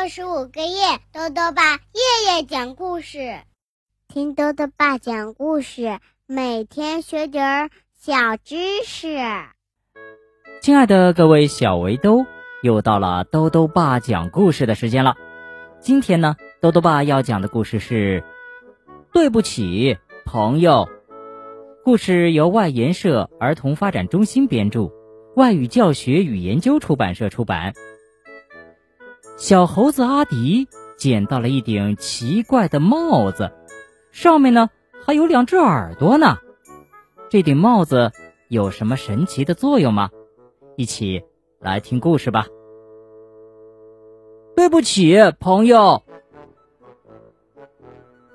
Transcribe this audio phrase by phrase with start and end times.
[0.00, 3.36] 六十五个夜，豆豆爸夜夜讲故事，
[4.08, 9.18] 听豆豆爸讲故事，每天学点儿小知识。
[10.62, 12.24] 亲爱的各位小围兜，
[12.62, 15.16] 又到了豆豆爸讲故事的时间了。
[15.80, 18.22] 今天呢，豆豆爸要讲的故事是
[19.12, 20.88] 《对不起，朋友》。
[21.84, 24.90] 故事由外研社儿童发展中心编著，
[25.36, 27.74] 外语教学与研究出版社出版。
[29.40, 30.68] 小猴子阿迪
[30.98, 33.50] 捡到了一顶奇怪的帽子，
[34.12, 34.68] 上面呢
[35.02, 36.36] 还有两只耳朵呢。
[37.30, 38.12] 这顶帽子
[38.48, 40.10] 有什么神奇的作用吗？
[40.76, 41.24] 一起
[41.58, 42.48] 来听故事吧。
[44.54, 46.02] 对不起，朋友。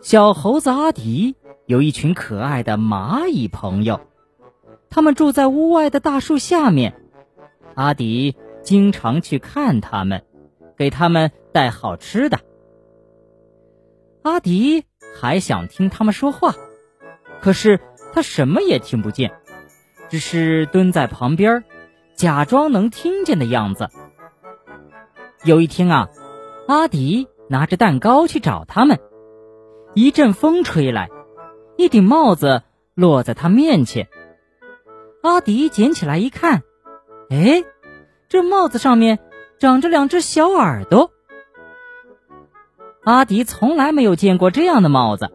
[0.02, 1.36] 小猴子阿迪
[1.68, 4.02] 有一群可爱的蚂蚁朋友，
[4.90, 7.00] 他们住在屋外的大树下面。
[7.76, 10.24] 阿迪经常去看他们。
[10.78, 12.40] 给他们带好吃的。
[14.24, 16.56] 阿迪还想听他们说话，
[17.42, 17.80] 可是
[18.14, 19.34] 他什么也听不见，
[20.10, 21.64] 只是蹲在旁边，
[22.16, 23.90] 假装能听见的样子。
[25.44, 26.10] 有一天啊，
[26.68, 29.00] 阿迪拿着蛋糕去找他们，
[29.94, 31.10] 一阵风吹来，
[31.78, 32.64] 一顶帽子
[32.96, 34.08] 落在他面前。
[35.22, 36.64] 阿迪捡起来一看，
[37.30, 37.64] 哎，
[38.28, 39.20] 这帽子上面。
[39.58, 41.12] 长着两只小耳朵，
[43.04, 45.30] 阿迪从来没有见过这样的帽子，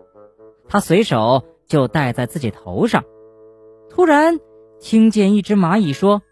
[0.69, 3.05] 他随手就戴在自己头上。
[3.89, 4.39] 突然，
[4.79, 6.23] 听见一只蚂蚁说：“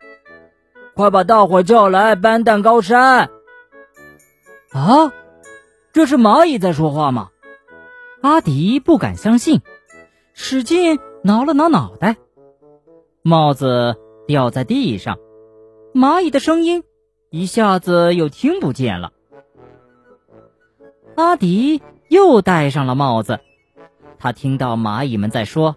[0.94, 3.30] 快把大伙叫来搬蛋糕山！”
[4.70, 5.12] 啊，
[5.92, 7.30] 这是蚂蚁在说话吗？
[8.20, 9.62] 阿迪不敢相信，
[10.34, 12.16] 使劲挠了挠脑袋，
[13.22, 15.18] 帽子掉在地上，
[15.94, 16.84] 蚂蚁的声音。
[17.30, 19.12] 一下子又听不见了。
[21.14, 23.40] 阿迪又戴上了帽子，
[24.18, 25.76] 他听到蚂蚁们在说：“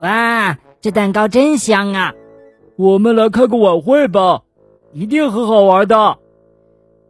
[0.00, 2.12] 哇，这蛋糕真香啊！
[2.76, 4.42] 我们来开个晚会吧，
[4.92, 6.18] 一定很好玩的。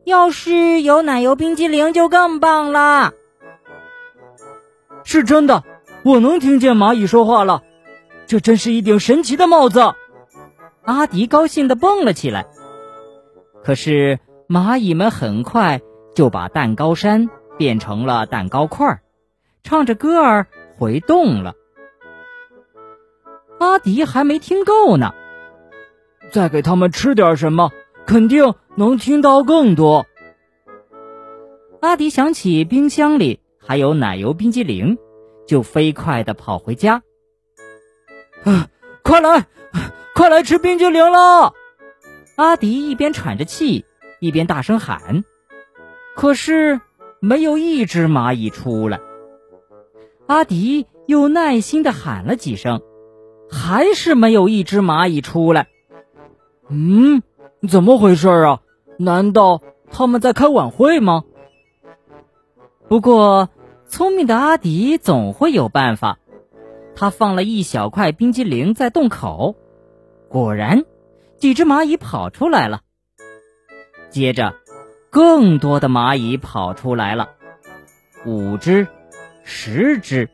[0.04, 3.12] 要是有奶油冰激凌就更棒了。”
[5.02, 5.64] 是真的，
[6.04, 7.62] 我能听见蚂蚁说话了。
[8.26, 9.94] 这真是一顶神奇的帽子。
[10.82, 12.46] 阿迪高兴地蹦了起来。
[13.68, 14.18] 可是
[14.48, 15.82] 蚂蚁们很快
[16.14, 19.02] 就把蛋糕山变成了蛋糕块儿，
[19.62, 20.46] 唱着歌儿
[20.78, 21.54] 回洞了。
[23.58, 25.12] 阿迪还没听够呢，
[26.32, 27.70] 再给他们吃点什么，
[28.06, 30.06] 肯定能听到更多。
[31.82, 34.96] 阿迪想起冰箱里还有奶油冰激凌，
[35.46, 37.02] 就飞快地跑回家。
[38.44, 38.68] 啊，
[39.02, 39.46] 快来，
[40.14, 41.52] 快来吃冰激凌了！
[42.38, 43.84] 阿迪一边喘着气，
[44.20, 45.24] 一边大声喊，
[46.14, 46.80] 可是
[47.18, 49.00] 没有一只蚂蚁出来。
[50.28, 52.80] 阿迪又耐心的喊了几声，
[53.50, 55.66] 还是没有一只蚂蚁出来。
[56.68, 57.24] 嗯，
[57.68, 58.60] 怎么回事啊？
[59.00, 59.60] 难道
[59.90, 61.24] 他们在开晚会吗？
[62.86, 63.48] 不过，
[63.88, 66.20] 聪明的阿迪总会有办法。
[66.94, 69.56] 他放了一小块冰激凌在洞口，
[70.28, 70.84] 果然。
[71.38, 72.80] 几只蚂蚁跑出来了，
[74.10, 74.54] 接着，
[75.08, 77.28] 更多的蚂蚁跑出来了，
[78.26, 78.88] 五只、
[79.44, 80.28] 十只、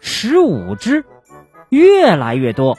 [0.00, 1.04] 十五只，
[1.68, 2.78] 越来越多。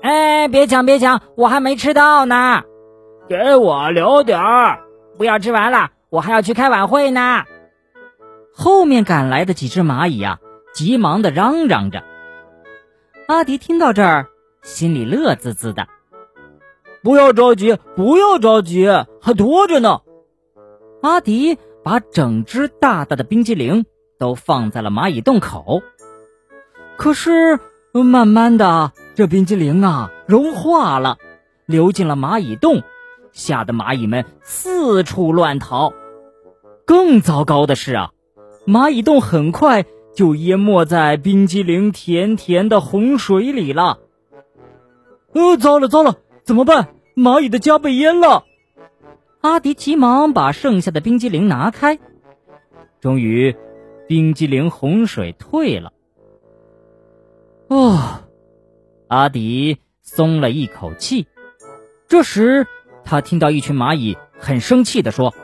[0.00, 2.62] 哎，别抢，别抢，我还没吃到呢，
[3.28, 4.78] 给我留点儿，
[5.18, 7.44] 不要吃完了，我还要去开晚会呢。
[8.54, 10.38] 后面赶来的几只蚂蚁呀，
[10.72, 12.04] 急忙的嚷嚷着。
[13.26, 14.28] 阿迪听到这儿，
[14.62, 15.88] 心里乐滋滋的。
[17.04, 18.88] 不要着急，不要着急，
[19.20, 20.00] 还多着呢。
[21.02, 23.84] 阿迪把整只大大的冰激凌
[24.18, 25.82] 都放在了蚂蚁洞口，
[26.96, 27.60] 可是
[27.92, 31.18] 慢慢的，这冰激凌啊融化了，
[31.66, 32.82] 流进了蚂蚁洞，
[33.32, 35.92] 吓得蚂蚁们四处乱逃。
[36.86, 38.12] 更糟糕的是啊，
[38.66, 39.84] 蚂蚁洞很快
[40.14, 43.98] 就淹没在冰激凌甜甜的洪水里了。
[45.34, 46.16] 呃，糟了糟了！
[46.44, 46.93] 怎么办？
[47.14, 48.44] 蚂蚁的家被淹了。
[49.40, 51.98] 阿迪急忙把剩下的冰激凌拿开，
[53.00, 53.54] 终于，
[54.08, 55.92] 冰激凌洪水退了。
[57.68, 58.22] 哦，
[59.08, 61.26] 阿迪松了一口气。
[62.08, 62.66] 这时，
[63.04, 65.34] 他听到一群蚂蚁很生气的说：“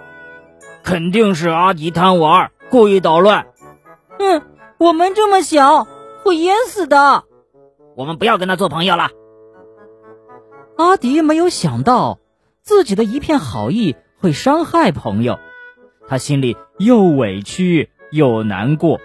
[0.82, 3.46] 肯定是阿迪贪玩，故意捣乱。
[4.18, 4.42] 嗯，
[4.78, 5.86] 我们这么小，
[6.22, 7.24] 会淹死的。
[7.96, 9.10] 我们不要跟他做朋友了。”
[10.80, 12.20] 阿迪没有想到，
[12.62, 15.38] 自己的一片好意会伤害朋友，
[16.08, 18.98] 他心里又委屈又难过，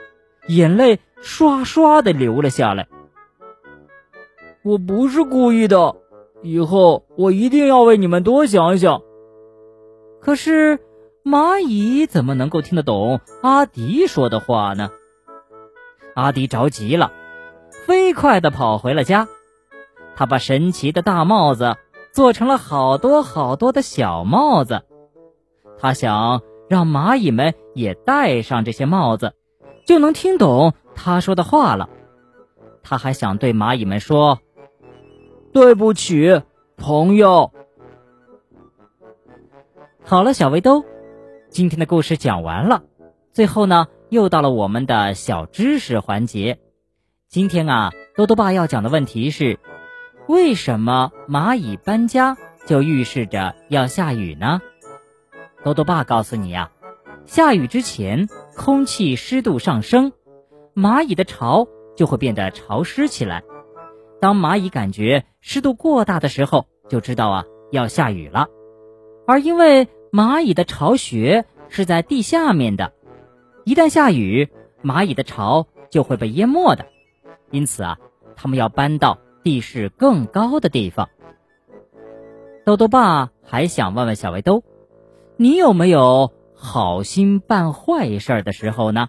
[0.48, 2.88] 眼泪刷刷的流了下来。
[4.64, 5.98] 我不是故意的，
[6.44, 9.02] 以后我一定要为你们多想想。
[10.22, 10.80] 可是
[11.26, 14.92] 蚂蚁怎么能够听得懂阿迪说的话呢？
[16.16, 17.12] 阿迪着急了，
[17.86, 19.28] 飞快的跑回了家。
[20.16, 21.76] 他把神奇的大帽子
[22.14, 24.84] 做成了好多好多的小帽子，
[25.78, 29.34] 他想让蚂蚁们也戴上这些帽子，
[29.86, 31.90] 就能听懂他说的话了。
[32.82, 34.40] 他还想对蚂蚁们说。
[35.52, 36.42] 对不起，
[36.76, 37.54] 朋友。
[40.04, 40.84] 好了，小围兜，
[41.50, 42.84] 今天的故事讲完了。
[43.32, 46.60] 最后呢，又到了我们的小知识环节。
[47.30, 49.58] 今天啊，多多爸要讲的问题是：
[50.28, 52.36] 为什么蚂蚁搬家
[52.66, 54.60] 就预示着要下雨呢？
[55.64, 56.72] 多多爸告诉你呀，
[57.26, 60.14] 下雨之前空气湿度上升，
[60.74, 63.44] 蚂蚁的巢就会变得潮湿起来。
[64.20, 68.48] 当蚂蚁感觉湿度过大的时候，就知道啊要下雨了。
[69.28, 72.94] 而因为蚂蚁的巢穴是在地下面的，
[73.64, 74.50] 一旦下雨，
[74.84, 76.88] 蚂蚁的巢就会被淹没的。
[77.52, 78.00] 因此啊，
[78.36, 81.08] 它们要搬到地势更高的地方。
[82.66, 84.64] 豆豆爸还想问问小围兜，
[85.38, 89.08] 你有没有好心办坏事的时候呢？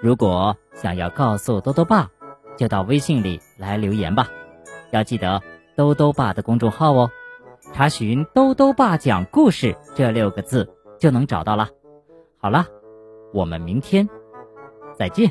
[0.00, 2.10] 如果想要告诉豆豆爸。
[2.56, 4.26] 就到微信里来留言吧，
[4.90, 5.40] 要记得
[5.76, 7.08] 兜兜爸的公众号哦，
[7.72, 11.68] 查询“兜兜爸讲故事”这六个字就能找到了。
[12.40, 12.66] 好了，
[13.32, 14.08] 我们明天
[14.96, 15.30] 再见。